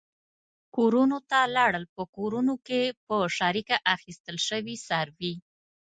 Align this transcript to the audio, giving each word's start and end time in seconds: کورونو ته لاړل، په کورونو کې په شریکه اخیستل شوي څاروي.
کورونو 0.75 1.17
ته 1.29 1.39
لاړل، 1.55 1.85
په 1.95 2.03
کورونو 2.15 2.53
کې 2.67 2.81
په 3.07 3.15
شریکه 3.37 3.75
اخیستل 3.95 4.37
شوي 4.47 4.75
څاروي. 4.87 5.33